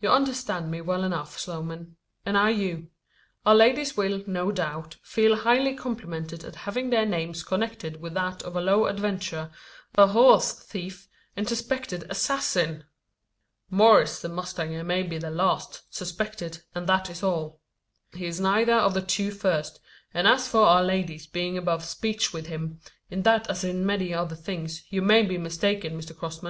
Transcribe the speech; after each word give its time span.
"You 0.00 0.08
understand 0.08 0.70
me 0.70 0.80
well 0.80 1.04
enough, 1.04 1.38
Sloman; 1.38 1.96
and 2.24 2.38
I 2.38 2.48
you. 2.48 2.88
Our 3.44 3.54
ladies 3.54 3.94
will, 3.94 4.22
no 4.26 4.50
doubt, 4.50 4.96
feel 5.02 5.36
highly 5.36 5.74
complimented 5.74 6.44
at 6.44 6.56
having 6.64 6.88
their 6.88 7.04
names 7.04 7.42
connected 7.42 8.00
with 8.00 8.14
that 8.14 8.42
of 8.42 8.56
a 8.56 8.60
low 8.62 8.86
adventurer, 8.86 9.50
a 9.96 10.06
horse 10.06 10.54
thief, 10.54 11.08
and 11.36 11.46
suspected 11.46 12.06
assassin!" 12.10 12.84
"Maurice 13.68 14.20
the 14.22 14.30
mustanger 14.30 14.82
may 14.82 15.02
be 15.02 15.18
the 15.18 15.30
last 15.30 15.82
suspected, 15.94 16.62
and 16.74 16.86
that 16.86 17.10
is 17.10 17.22
all. 17.22 17.60
He 18.14 18.24
is 18.24 18.40
neither 18.40 18.72
of 18.76 18.94
the 18.94 19.02
two 19.02 19.30
first; 19.30 19.78
and 20.14 20.26
as 20.26 20.48
for 20.48 20.62
our 20.68 20.82
ladies 20.82 21.26
being 21.26 21.58
above 21.58 21.84
speech 21.84 22.32
with 22.32 22.46
him, 22.46 22.80
in 23.10 23.24
that 23.24 23.46
as 23.50 23.62
in 23.62 23.84
many 23.84 24.14
other 24.14 24.36
things, 24.36 24.84
you 24.88 25.02
may 25.02 25.22
be 25.22 25.36
mistaken, 25.36 25.98
Mr 26.00 26.16
Crossman. 26.16 26.48